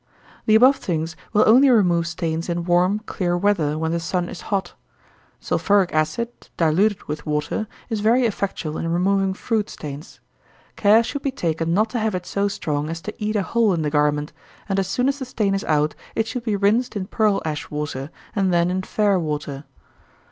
The 0.47 0.55
above 0.55 0.77
things 0.77 1.15
will 1.31 1.47
only 1.47 1.69
remove 1.69 2.07
stains 2.07 2.49
in 2.49 2.63
warm, 2.65 3.01
clear 3.05 3.37
weather, 3.37 3.77
when 3.77 3.91
the 3.91 3.99
sun 3.99 4.29
is 4.29 4.41
hot. 4.49 4.73
Sulphuric 5.39 5.93
acid, 5.93 6.29
diluted 6.57 7.03
with 7.03 7.27
water, 7.27 7.67
is 7.87 7.99
very 7.99 8.25
effectual 8.25 8.79
in 8.79 8.87
removing 8.91 9.35
fruit 9.35 9.69
stains. 9.69 10.19
Care 10.75 11.03
should 11.03 11.21
be 11.21 11.29
taken 11.29 11.75
not 11.75 11.91
to 11.91 11.99
have 11.99 12.15
it 12.15 12.25
so 12.25 12.47
strong 12.47 12.89
as 12.89 12.99
to 13.01 13.13
eat 13.23 13.35
a 13.35 13.43
hole 13.43 13.75
in 13.75 13.83
the 13.83 13.91
garment, 13.91 14.33
and 14.67 14.79
as 14.79 14.87
soon 14.87 15.07
as 15.07 15.19
the 15.19 15.25
stain 15.25 15.53
is 15.53 15.63
out, 15.65 15.93
it 16.15 16.25
should 16.25 16.45
be 16.45 16.55
rinsed 16.55 16.95
in 16.95 17.05
pearl 17.05 17.39
ash 17.45 17.69
water, 17.69 18.09
and 18.35 18.51
then 18.51 18.71
in 18.71 18.81
fair 18.81 19.19
water. 19.19 19.65